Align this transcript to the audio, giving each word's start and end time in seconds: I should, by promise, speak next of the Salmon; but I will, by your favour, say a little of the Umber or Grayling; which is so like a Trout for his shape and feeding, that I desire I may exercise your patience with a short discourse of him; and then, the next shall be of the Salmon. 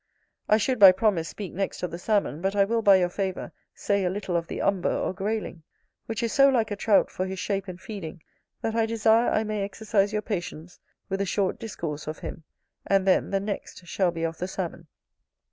I 0.49 0.57
should, 0.57 0.79
by 0.79 0.93
promise, 0.93 1.29
speak 1.29 1.53
next 1.53 1.83
of 1.83 1.91
the 1.91 1.99
Salmon; 1.99 2.41
but 2.41 2.55
I 2.55 2.65
will, 2.65 2.81
by 2.81 2.95
your 2.95 3.07
favour, 3.09 3.51
say 3.75 4.03
a 4.03 4.09
little 4.09 4.35
of 4.35 4.47
the 4.47 4.59
Umber 4.59 4.89
or 4.91 5.13
Grayling; 5.13 5.61
which 6.07 6.23
is 6.23 6.33
so 6.33 6.49
like 6.49 6.71
a 6.71 6.75
Trout 6.75 7.11
for 7.11 7.27
his 7.27 7.37
shape 7.37 7.67
and 7.67 7.79
feeding, 7.79 8.23
that 8.63 8.73
I 8.75 8.87
desire 8.87 9.29
I 9.29 9.43
may 9.43 9.61
exercise 9.61 10.11
your 10.11 10.23
patience 10.23 10.79
with 11.07 11.21
a 11.21 11.25
short 11.27 11.59
discourse 11.59 12.07
of 12.07 12.17
him; 12.17 12.41
and 12.87 13.05
then, 13.07 13.29
the 13.29 13.39
next 13.39 13.85
shall 13.85 14.09
be 14.09 14.23
of 14.23 14.39
the 14.39 14.47
Salmon. 14.47 14.87